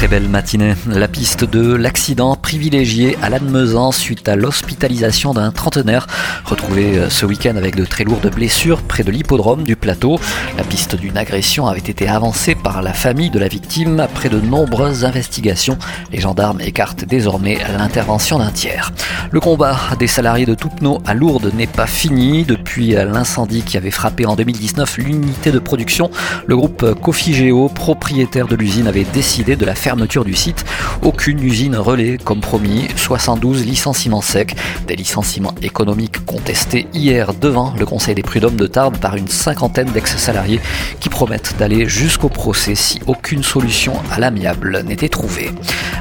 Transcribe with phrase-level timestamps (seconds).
[0.00, 0.72] très belle matinée.
[0.86, 6.06] La piste de l'accident privilégié à Lannemezan suite à l'hospitalisation d'un trentenaire
[6.46, 10.18] retrouvé euh, ce week-end avec de très lourdes blessures près de l'hippodrome du plateau.
[10.56, 14.40] La piste d'une agression avait été avancée par la famille de la victime après de
[14.40, 15.76] nombreuses investigations.
[16.12, 18.92] Les gendarmes écartent désormais l'intervention d'un tiers.
[19.30, 22.44] Le combat des salariés de Toupneau à Lourdes n'est pas fini.
[22.44, 26.10] Depuis l'incendie qui avait frappé en 2019 l'unité de production,
[26.46, 30.64] le groupe Cofigeo, propriétaire de l'usine, avait décidé de la faire fermeture du site,
[31.02, 34.54] aucune usine relais comme promis, 72 licenciements secs,
[34.86, 39.90] des licenciements économiques contestés hier devant le Conseil des prud'hommes de Tarbes par une cinquantaine
[39.90, 40.60] d'ex-salariés
[41.00, 45.50] qui promettent d'aller jusqu'au procès si aucune solution à l'amiable n'était trouvée.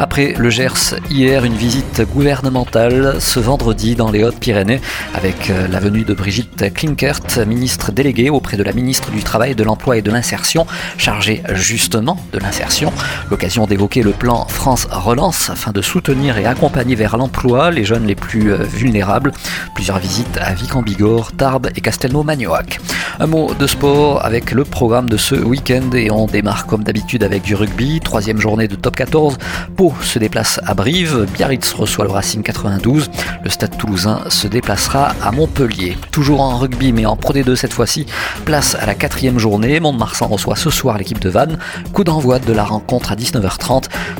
[0.00, 4.80] Après le Gers, hier une visite gouvernementale ce vendredi dans les Hautes-Pyrénées
[5.14, 9.54] avec euh, la venue de Brigitte Klinkert, ministre déléguée auprès de la ministre du Travail,
[9.54, 10.66] de l'Emploi et de l'Insertion,
[10.98, 12.92] chargée justement de l'insertion.
[13.30, 17.84] L'occasion des évoquer le plan France Relance afin de soutenir et accompagner vers l'emploi les
[17.84, 19.32] jeunes les plus euh, vulnérables.
[19.74, 22.80] Plusieurs visites à Vic en Bigorre, Tarbes et Castelnau-Magnoac.
[23.20, 27.22] Un mot de sport avec le programme de ce week-end et on démarre comme d'habitude
[27.22, 28.00] avec du rugby.
[28.00, 29.36] Troisième journée de top 14.
[29.76, 31.26] Pau se déplace à Brive.
[31.34, 33.10] Biarritz reçoit le Racing 92.
[33.44, 35.98] Le Stade toulousain se déplacera à Montpellier.
[36.12, 38.06] Toujours en rugby mais en Pro D2 cette fois-ci.
[38.46, 39.80] Place à la quatrième journée.
[39.80, 41.58] Mont-de-Marsan reçoit ce soir l'équipe de Vannes.
[41.92, 43.65] Coup d'envoi de la rencontre à 19h30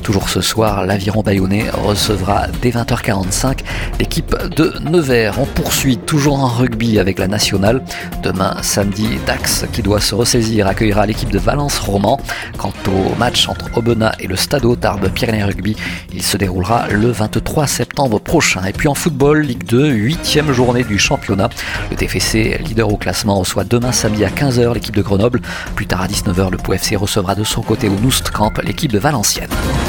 [0.03, 3.61] Toujours ce soir, l'aviron bayonnais recevra dès 20h45
[4.01, 5.39] l'équipe de Nevers.
[5.39, 7.81] On poursuit toujours en rugby avec la nationale.
[8.25, 12.19] Demain, samedi, Dax, qui doit se ressaisir, accueillera l'équipe de Valence Roman.
[12.59, 15.77] Quant au match entre Aubenas et le Stade Tarbes Pyrénées Rugby,
[16.13, 18.65] il se déroulera le 23 septembre prochain.
[18.65, 21.51] Et puis en football, Ligue 2, huitième journée du championnat.
[21.91, 25.41] Le TFC, leader au classement, reçoit demain samedi à 15h l'équipe de Grenoble.
[25.77, 28.99] Plus tard à 19h, le POFC recevra de son côté au Noust Camp l'équipe de
[28.99, 29.36] Valenciennes.
[29.37, 29.86] Siena.